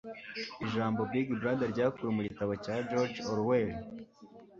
[0.65, 3.71] Ijambo Big Brother ryakuwe mu gitabo cya George Orwell?